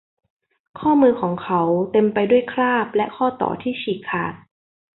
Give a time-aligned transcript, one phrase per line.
[0.79, 4.33] ข้อมือของเขาเต็มไปด้วยคราบและข้อต่อที่ฉีกขาด